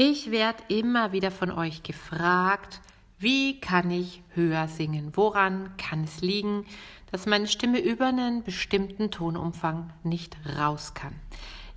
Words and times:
Ich 0.00 0.30
werde 0.30 0.62
immer 0.68 1.10
wieder 1.10 1.32
von 1.32 1.50
euch 1.50 1.82
gefragt, 1.82 2.80
wie 3.18 3.58
kann 3.58 3.90
ich 3.90 4.22
höher 4.32 4.68
singen? 4.68 5.10
Woran 5.16 5.76
kann 5.76 6.04
es 6.04 6.20
liegen, 6.20 6.66
dass 7.10 7.26
meine 7.26 7.48
Stimme 7.48 7.80
über 7.80 8.06
einen 8.06 8.44
bestimmten 8.44 9.10
Tonumfang 9.10 9.92
nicht 10.04 10.36
raus 10.56 10.94
kann? 10.94 11.16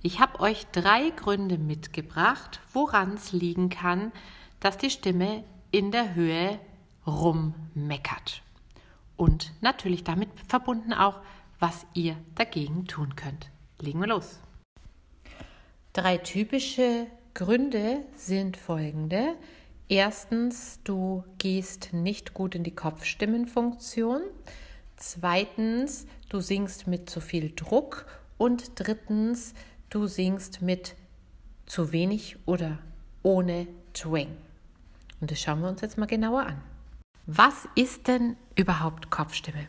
Ich 0.02 0.20
habe 0.20 0.38
euch 0.38 0.66
drei 0.70 1.10
Gründe 1.10 1.58
mitgebracht, 1.58 2.60
woran 2.72 3.14
es 3.14 3.32
liegen 3.32 3.70
kann, 3.70 4.12
dass 4.60 4.78
die 4.78 4.90
Stimme 4.90 5.42
in 5.72 5.90
der 5.90 6.14
Höhe 6.14 6.60
rummeckert. 7.04 8.44
Und 9.16 9.52
natürlich 9.62 10.04
damit 10.04 10.30
verbunden 10.46 10.92
auch, 10.92 11.18
was 11.58 11.86
ihr 11.92 12.16
dagegen 12.36 12.86
tun 12.86 13.16
könnt. 13.16 13.50
Legen 13.80 13.98
wir 13.98 14.06
los. 14.06 14.38
Drei 15.92 16.18
typische 16.18 17.08
Gründe 17.34 18.04
sind 18.14 18.56
folgende. 18.56 19.36
Erstens, 19.88 20.80
du 20.84 21.24
gehst 21.38 21.92
nicht 21.92 22.34
gut 22.34 22.54
in 22.54 22.62
die 22.62 22.74
Kopfstimmenfunktion. 22.74 24.20
Zweitens, 24.96 26.06
du 26.28 26.40
singst 26.40 26.86
mit 26.86 27.08
zu 27.08 27.20
viel 27.20 27.52
Druck. 27.54 28.06
Und 28.36 28.72
drittens, 28.74 29.54
du 29.88 30.06
singst 30.06 30.62
mit 30.62 30.94
zu 31.66 31.92
wenig 31.92 32.36
oder 32.44 32.78
ohne 33.22 33.66
Twang. 33.94 34.36
Und 35.20 35.30
das 35.30 35.40
schauen 35.40 35.60
wir 35.60 35.68
uns 35.68 35.80
jetzt 35.80 35.96
mal 35.96 36.06
genauer 36.06 36.46
an. 36.46 36.60
Was 37.26 37.68
ist 37.76 38.08
denn 38.08 38.36
überhaupt 38.56 39.10
Kopfstimme? 39.10 39.68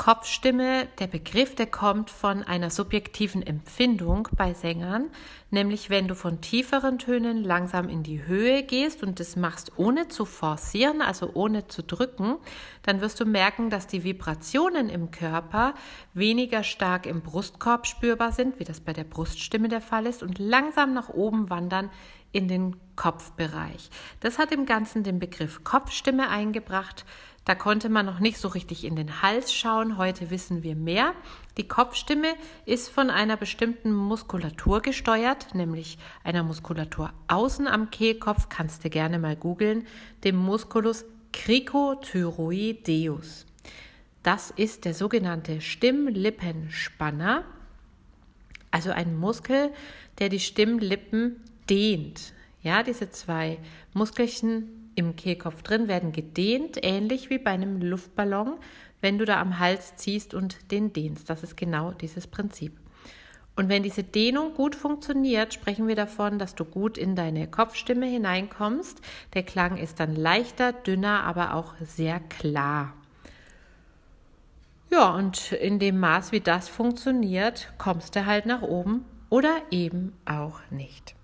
Kopfstimme, 0.00 0.88
der 0.98 1.08
Begriff, 1.08 1.54
der 1.56 1.66
kommt 1.66 2.08
von 2.08 2.42
einer 2.42 2.70
subjektiven 2.70 3.42
Empfindung 3.42 4.28
bei 4.34 4.54
Sängern, 4.54 5.10
nämlich 5.50 5.90
wenn 5.90 6.08
du 6.08 6.14
von 6.14 6.40
tieferen 6.40 6.98
Tönen 6.98 7.44
langsam 7.44 7.90
in 7.90 8.02
die 8.02 8.24
Höhe 8.26 8.62
gehst 8.62 9.02
und 9.02 9.20
das 9.20 9.36
machst 9.36 9.72
ohne 9.76 10.08
zu 10.08 10.24
forcieren, 10.24 11.02
also 11.02 11.32
ohne 11.34 11.68
zu 11.68 11.82
drücken, 11.82 12.38
dann 12.82 13.02
wirst 13.02 13.20
du 13.20 13.26
merken, 13.26 13.68
dass 13.68 13.88
die 13.88 14.02
Vibrationen 14.02 14.88
im 14.88 15.10
Körper 15.10 15.74
weniger 16.14 16.62
stark 16.62 17.04
im 17.04 17.20
Brustkorb 17.20 17.86
spürbar 17.86 18.32
sind, 18.32 18.58
wie 18.58 18.64
das 18.64 18.80
bei 18.80 18.94
der 18.94 19.04
Bruststimme 19.04 19.68
der 19.68 19.82
Fall 19.82 20.06
ist, 20.06 20.22
und 20.22 20.38
langsam 20.38 20.94
nach 20.94 21.10
oben 21.10 21.50
wandern 21.50 21.90
in 22.32 22.48
den 22.48 22.76
Kopfbereich. 22.96 23.90
Das 24.20 24.38
hat 24.38 24.52
im 24.52 24.66
Ganzen 24.66 25.02
den 25.02 25.18
Begriff 25.18 25.64
Kopfstimme 25.64 26.28
eingebracht. 26.28 27.06
Da 27.44 27.54
konnte 27.54 27.88
man 27.88 28.06
noch 28.06 28.20
nicht 28.20 28.38
so 28.38 28.48
richtig 28.48 28.84
in 28.84 28.96
den 28.96 29.22
Hals 29.22 29.52
schauen. 29.52 29.96
Heute 29.96 30.30
wissen 30.30 30.62
wir 30.62 30.76
mehr. 30.76 31.14
Die 31.56 31.66
Kopfstimme 31.66 32.34
ist 32.66 32.90
von 32.90 33.10
einer 33.10 33.36
bestimmten 33.36 33.92
Muskulatur 33.92 34.82
gesteuert, 34.82 35.54
nämlich 35.54 35.98
einer 36.22 36.42
Muskulatur 36.42 37.12
außen 37.28 37.66
am 37.66 37.90
Kehlkopf. 37.90 38.48
Kannst 38.48 38.84
du 38.84 38.90
gerne 38.90 39.18
mal 39.18 39.36
googeln, 39.36 39.86
dem 40.22 40.36
Musculus 40.36 41.06
cricothyroideus. 41.32 43.46
Das 44.22 44.50
ist 44.50 44.84
der 44.84 44.92
sogenannte 44.92 45.62
Stimmlippenspanner, 45.62 47.44
also 48.70 48.90
ein 48.90 49.16
Muskel, 49.16 49.72
der 50.18 50.28
die 50.28 50.40
Stimmlippen 50.40 51.42
dehnt. 51.70 52.34
Ja, 52.62 52.82
diese 52.82 53.10
zwei 53.10 53.58
Muskelchen 53.94 54.90
im 54.96 55.16
Kehlkopf 55.16 55.62
drin 55.62 55.88
werden 55.88 56.12
gedehnt, 56.12 56.78
ähnlich 56.82 57.30
wie 57.30 57.38
bei 57.38 57.52
einem 57.52 57.80
Luftballon, 57.80 58.58
wenn 59.00 59.18
du 59.18 59.24
da 59.24 59.40
am 59.40 59.58
Hals 59.58 59.96
ziehst 59.96 60.34
und 60.34 60.70
den 60.70 60.92
dehnst. 60.92 61.30
Das 61.30 61.42
ist 61.42 61.56
genau 61.56 61.92
dieses 61.92 62.26
Prinzip. 62.26 62.78
Und 63.56 63.68
wenn 63.68 63.82
diese 63.82 64.02
Dehnung 64.02 64.54
gut 64.54 64.74
funktioniert, 64.74 65.54
sprechen 65.54 65.88
wir 65.88 65.96
davon, 65.96 66.38
dass 66.38 66.54
du 66.54 66.64
gut 66.64 66.96
in 66.98 67.16
deine 67.16 67.46
Kopfstimme 67.46 68.06
hineinkommst. 68.06 69.00
Der 69.34 69.42
Klang 69.42 69.76
ist 69.76 70.00
dann 70.00 70.14
leichter, 70.14 70.72
dünner, 70.72 71.24
aber 71.24 71.54
auch 71.54 71.74
sehr 71.80 72.20
klar. 72.20 72.94
Ja, 74.90 75.14
und 75.14 75.52
in 75.52 75.78
dem 75.78 76.00
Maß, 76.00 76.32
wie 76.32 76.40
das 76.40 76.68
funktioniert, 76.68 77.72
kommst 77.78 78.16
du 78.16 78.26
halt 78.26 78.46
nach 78.46 78.62
oben 78.62 79.04
oder 79.28 79.56
eben 79.70 80.12
auch 80.24 80.60
nicht. 80.70 81.14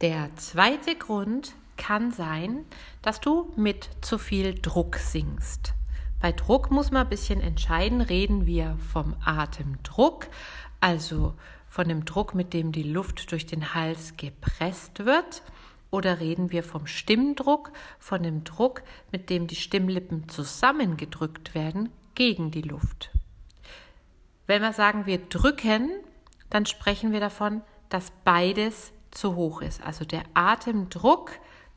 Der 0.00 0.34
zweite 0.36 0.96
Grund 0.96 1.54
kann 1.76 2.10
sein, 2.10 2.64
dass 3.02 3.20
du 3.20 3.52
mit 3.56 3.88
zu 4.00 4.18
viel 4.18 4.54
Druck 4.54 4.96
singst. 4.96 5.72
Bei 6.20 6.32
Druck 6.32 6.70
muss 6.70 6.90
man 6.90 7.02
ein 7.02 7.10
bisschen 7.10 7.40
entscheiden, 7.40 8.00
reden 8.00 8.46
wir 8.46 8.76
vom 8.92 9.14
Atemdruck, 9.24 10.26
also 10.80 11.34
von 11.68 11.88
dem 11.88 12.04
Druck, 12.04 12.34
mit 12.34 12.52
dem 12.54 12.72
die 12.72 12.82
Luft 12.82 13.30
durch 13.30 13.46
den 13.46 13.74
Hals 13.74 14.16
gepresst 14.16 15.04
wird, 15.04 15.42
oder 15.90 16.18
reden 16.18 16.50
wir 16.50 16.64
vom 16.64 16.86
Stimmdruck, 16.88 17.70
von 18.00 18.22
dem 18.22 18.42
Druck, 18.42 18.82
mit 19.12 19.30
dem 19.30 19.46
die 19.46 19.54
Stimmlippen 19.54 20.28
zusammengedrückt 20.28 21.54
werden 21.54 21.90
gegen 22.16 22.50
die 22.50 22.62
Luft. 22.62 23.10
Wenn 24.46 24.62
wir 24.62 24.72
sagen, 24.72 25.06
wir 25.06 25.18
drücken, 25.18 25.90
dann 26.50 26.66
sprechen 26.66 27.12
wir 27.12 27.20
davon, 27.20 27.62
dass 27.90 28.12
beides 28.24 28.92
zu 29.14 29.36
hoch 29.36 29.62
ist. 29.62 29.82
Also 29.82 30.04
der 30.04 30.22
Atemdruck, 30.34 31.32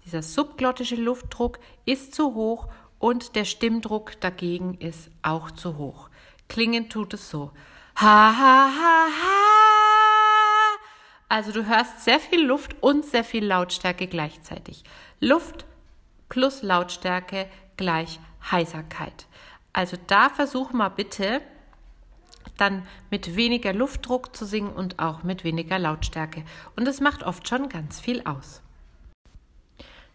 dieser 0.05 0.21
subglottische 0.23 0.95
Luftdruck 0.95 1.59
ist 1.85 2.13
zu 2.13 2.33
hoch 2.33 2.67
und 2.99 3.35
der 3.35 3.45
Stimmdruck 3.45 4.19
dagegen 4.19 4.75
ist 4.79 5.09
auch 5.21 5.51
zu 5.51 5.77
hoch. 5.77 6.09
Klingen 6.47 6.89
tut 6.89 7.13
es 7.13 7.29
so. 7.29 7.51
Ha, 7.95 8.35
ha, 8.37 8.71
ha, 8.71 9.07
ha. 9.07 9.47
Also 11.29 11.51
du 11.51 11.65
hörst 11.67 12.03
sehr 12.03 12.19
viel 12.19 12.45
Luft 12.45 12.75
und 12.81 13.05
sehr 13.05 13.23
viel 13.23 13.45
Lautstärke 13.45 14.07
gleichzeitig. 14.07 14.83
Luft 15.19 15.65
plus 16.29 16.63
Lautstärke 16.63 17.49
gleich 17.75 18.19
Heiserkeit. 18.51 19.27
Also 19.73 19.97
da 20.07 20.29
versuch 20.29 20.71
mal 20.71 20.89
bitte, 20.89 21.41
dann 22.57 22.83
mit 23.09 23.35
weniger 23.35 23.73
Luftdruck 23.73 24.35
zu 24.35 24.45
singen 24.45 24.71
und 24.71 24.99
auch 24.99 25.23
mit 25.23 25.43
weniger 25.43 25.79
Lautstärke. 25.79 26.43
Und 26.75 26.85
das 26.85 26.99
macht 26.99 27.23
oft 27.23 27.47
schon 27.47 27.69
ganz 27.69 27.99
viel 27.99 28.21
aus. 28.23 28.61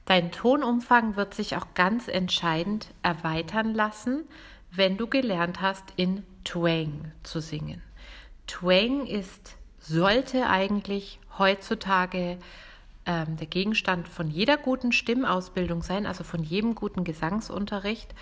Dein 0.04 0.32
Tonumfang 0.32 1.16
wird 1.16 1.34
sich 1.34 1.56
auch 1.56 1.74
ganz 1.74 2.08
entscheidend 2.08 2.88
erweitern 3.02 3.72
lassen, 3.72 4.24
wenn 4.70 4.96
du 4.96 5.06
gelernt 5.06 5.60
hast, 5.60 5.84
in 5.96 6.24
Twang 6.44 7.12
zu 7.22 7.40
singen. 7.40 7.82
Twang 8.46 9.06
ist, 9.06 9.56
sollte 9.78 10.48
eigentlich 10.48 11.20
heutzutage 11.38 12.38
ähm, 13.06 13.36
der 13.36 13.46
Gegenstand 13.46 14.08
von 14.08 14.28
jeder 14.28 14.56
guten 14.56 14.92
Stimmausbildung 14.92 15.82
sein, 15.82 16.06
also 16.06 16.24
von 16.24 16.42
jedem 16.42 16.74
guten 16.74 17.04
Gesangsunterricht 17.04 18.14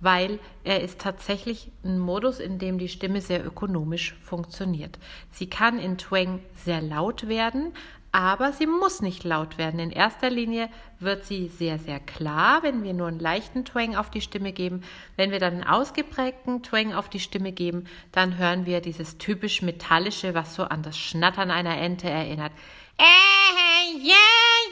weil 0.00 0.38
er 0.64 0.80
ist 0.80 1.00
tatsächlich 1.00 1.70
ein 1.84 1.98
Modus, 1.98 2.40
in 2.40 2.58
dem 2.58 2.78
die 2.78 2.88
Stimme 2.88 3.20
sehr 3.20 3.44
ökonomisch 3.44 4.16
funktioniert. 4.22 4.98
Sie 5.30 5.48
kann 5.48 5.78
in 5.78 5.98
Twang 5.98 6.40
sehr 6.54 6.80
laut 6.80 7.28
werden, 7.28 7.72
aber 8.12 8.52
sie 8.52 8.66
muss 8.66 9.02
nicht 9.02 9.22
laut 9.22 9.56
werden. 9.56 9.78
In 9.78 9.92
erster 9.92 10.30
Linie 10.30 10.68
wird 10.98 11.24
sie 11.24 11.48
sehr, 11.48 11.78
sehr 11.78 12.00
klar, 12.00 12.62
wenn 12.62 12.82
wir 12.82 12.92
nur 12.92 13.06
einen 13.06 13.20
leichten 13.20 13.64
Twang 13.64 13.94
auf 13.94 14.10
die 14.10 14.20
Stimme 14.20 14.52
geben. 14.52 14.82
Wenn 15.16 15.30
wir 15.30 15.38
dann 15.38 15.54
einen 15.54 15.64
ausgeprägten 15.64 16.62
Twang 16.62 16.92
auf 16.92 17.08
die 17.08 17.20
Stimme 17.20 17.52
geben, 17.52 17.84
dann 18.10 18.36
hören 18.36 18.66
wir 18.66 18.80
dieses 18.80 19.18
typisch 19.18 19.62
metallische, 19.62 20.34
was 20.34 20.56
so 20.56 20.64
an 20.64 20.82
das 20.82 20.98
Schnattern 20.98 21.52
einer 21.52 21.78
Ente 21.78 22.10
erinnert. 22.10 22.52
Äh, 22.98 23.96
yeah, 23.96 24.16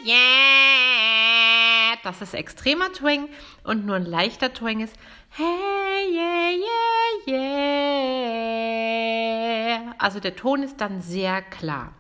yeah. 0.05 0.98
Das 2.03 2.23
ist 2.23 2.35
extremer 2.35 2.93
Twang 2.93 3.29
und 3.65 3.87
nur 3.87 3.97
ein 3.97 4.07
leichter 4.07 4.53
Twang 4.53 4.81
ist 4.81 4.95
Hey, 5.31 5.45
yeah, 6.11 6.51
yeah, 7.27 7.45
yeah. 9.77 9.95
Also 9.99 10.21
der 10.21 10.37
Ton 10.37 10.63
ist 10.63 10.81
dann 10.81 11.03
sehr 11.03 11.43
klar. 11.43 11.93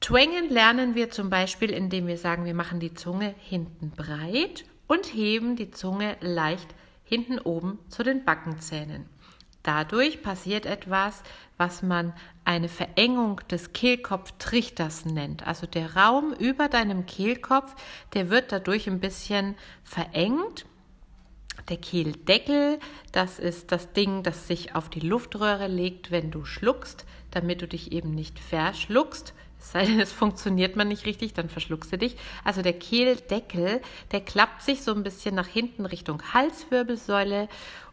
Twangen 0.00 0.48
lernen 0.48 0.94
wir 0.94 1.10
zum 1.10 1.30
Beispiel, 1.30 1.70
indem 1.70 2.06
wir 2.06 2.18
sagen, 2.18 2.44
wir 2.44 2.54
machen 2.54 2.80
die 2.80 2.94
Zunge 2.94 3.34
hinten 3.38 3.90
breit 3.90 4.64
und 4.86 5.06
heben 5.12 5.56
die 5.56 5.70
Zunge 5.70 6.16
leicht 6.20 6.74
hinten 7.04 7.38
oben 7.38 7.78
zu 7.88 8.02
den 8.02 8.24
Backenzähnen. 8.24 9.06
Dadurch 9.68 10.22
passiert 10.22 10.64
etwas, 10.64 11.22
was 11.58 11.82
man 11.82 12.14
eine 12.46 12.70
Verengung 12.70 13.42
des 13.50 13.74
Kehlkopftrichters 13.74 15.04
nennt. 15.04 15.46
Also 15.46 15.66
der 15.66 15.94
Raum 15.94 16.32
über 16.32 16.68
deinem 16.68 17.04
Kehlkopf, 17.04 17.74
der 18.14 18.30
wird 18.30 18.50
dadurch 18.50 18.86
ein 18.86 18.98
bisschen 18.98 19.56
verengt 19.84 20.64
der 21.68 21.76
Kehldeckel, 21.76 22.78
das 23.12 23.38
ist 23.38 23.70
das 23.70 23.92
Ding, 23.92 24.22
das 24.22 24.46
sich 24.46 24.74
auf 24.74 24.88
die 24.88 25.00
Luftröhre 25.00 25.66
legt, 25.66 26.10
wenn 26.10 26.30
du 26.30 26.46
schluckst, 26.46 27.04
damit 27.30 27.60
du 27.60 27.68
dich 27.68 27.92
eben 27.92 28.12
nicht 28.14 28.38
verschluckst. 28.38 29.34
Es 29.58 29.72
sei 29.72 29.86
denn, 29.86 30.00
es 30.00 30.12
funktioniert 30.12 30.76
man 30.76 30.88
nicht 30.88 31.04
richtig, 31.06 31.34
dann 31.34 31.48
verschluckst 31.48 31.92
du 31.92 31.98
dich. 31.98 32.16
Also 32.44 32.62
der 32.62 32.78
Kehldeckel, 32.78 33.80
der 34.12 34.20
klappt 34.20 34.62
sich 34.62 34.82
so 34.82 34.94
ein 34.94 35.02
bisschen 35.02 35.34
nach 35.34 35.48
hinten 35.48 35.84
Richtung 35.84 36.22
Halswirbelsäule 36.32 37.48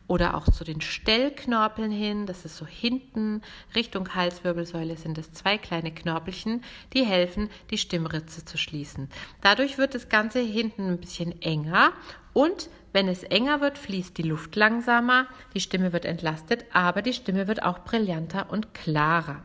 oder 0.08 0.36
auch 0.36 0.46
zu 0.50 0.64
den 0.64 0.82
Stellknorpeln 0.82 1.92
hin. 1.92 2.26
Das 2.28 2.46
ist 2.46 2.58
so 2.58 2.68
hinten 2.68 3.42
Richtung 3.74 4.14
Halswirbelsäule 4.14 4.98
sind 4.98 5.18
es 5.18 5.32
zwei 5.32 5.58
kleine 5.58 5.92
Knorpelchen, 5.94 6.64
die 6.94 7.04
helfen, 7.04 7.50
die 7.72 7.78
Stimmritze 7.78 8.46
zu 8.46 8.58
schließen. 8.58 9.10
Dadurch 9.42 9.78
wird 9.78 9.96
das 9.96 10.10
Ganze 10.10 10.40
hinten 10.40 10.90
ein 10.90 11.00
bisschen 11.00 11.42
enger 11.42 11.92
und 12.34 12.70
wenn 12.94 13.08
es 13.10 13.24
enger 13.24 13.60
wird, 13.60 13.78
fließt 13.78 14.18
die 14.18 14.24
Luft 14.24 14.56
langsamer, 14.56 15.28
die 15.54 15.60
Stimme 15.60 15.92
wird 15.92 16.06
entlastet, 16.06 16.66
aber 16.72 17.02
die 17.02 17.12
Stimme 17.12 17.48
wird 17.48 17.62
auch 17.64 17.80
brillanter 17.80 18.50
und 18.50 18.74
klarer. 18.74 19.44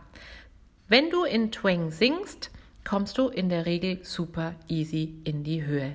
Wenn 0.90 1.08
du 1.08 1.22
in 1.22 1.52
Twang 1.52 1.92
singst, 1.92 2.50
kommst 2.82 3.16
du 3.16 3.28
in 3.28 3.48
der 3.48 3.64
Regel 3.64 4.04
super 4.04 4.56
easy 4.66 5.14
in 5.22 5.44
die 5.44 5.64
Höhe. 5.64 5.94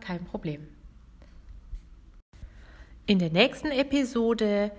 Kein 0.00 0.24
Problem. 0.24 0.66
In 3.06 3.20
der 3.20 3.30
nächsten 3.30 3.70
Episode 3.70 4.72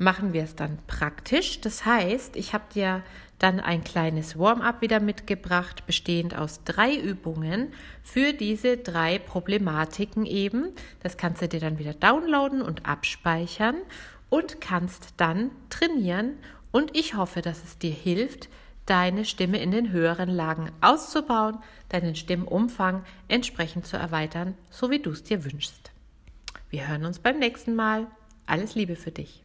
machen 0.00 0.32
wir 0.32 0.42
es 0.42 0.56
dann 0.56 0.78
praktisch. 0.86 1.60
Das 1.60 1.84
heißt, 1.84 2.34
ich 2.34 2.54
habe 2.54 2.64
dir 2.74 3.02
dann 3.38 3.60
ein 3.60 3.84
kleines 3.84 4.38
Warm-up 4.38 4.80
wieder 4.80 4.98
mitgebracht, 4.98 5.86
bestehend 5.86 6.36
aus 6.36 6.64
drei 6.64 6.96
Übungen 6.96 7.72
für 8.02 8.32
diese 8.32 8.78
drei 8.78 9.18
Problematiken 9.18 10.24
eben. 10.24 10.72
Das 11.02 11.16
kannst 11.16 11.42
du 11.42 11.48
dir 11.48 11.60
dann 11.60 11.78
wieder 11.78 11.92
downloaden 11.92 12.62
und 12.62 12.86
abspeichern 12.86 13.76
und 14.30 14.60
kannst 14.60 15.14
dann 15.18 15.50
trainieren. 15.68 16.38
Und 16.72 16.96
ich 16.96 17.14
hoffe, 17.14 17.42
dass 17.42 17.62
es 17.62 17.76
dir 17.76 17.92
hilft, 17.92 18.48
deine 18.86 19.26
Stimme 19.26 19.60
in 19.60 19.70
den 19.70 19.92
höheren 19.92 20.30
Lagen 20.30 20.70
auszubauen, 20.80 21.58
deinen 21.90 22.16
Stimmumfang 22.16 23.04
entsprechend 23.28 23.86
zu 23.86 23.98
erweitern, 23.98 24.54
so 24.70 24.90
wie 24.90 25.00
du 25.00 25.10
es 25.10 25.24
dir 25.24 25.44
wünschst. 25.44 25.92
Wir 26.70 26.88
hören 26.88 27.04
uns 27.04 27.18
beim 27.18 27.38
nächsten 27.38 27.74
Mal. 27.74 28.06
Alles 28.46 28.74
Liebe 28.74 28.96
für 28.96 29.10
dich. 29.10 29.44